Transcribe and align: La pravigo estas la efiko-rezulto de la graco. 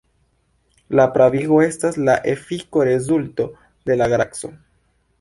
La 0.99 1.05
pravigo 1.17 1.59
estas 1.67 2.01
la 2.09 2.17
efiko-rezulto 2.33 3.49
de 3.91 4.03
la 4.03 4.13
graco. 4.19 4.55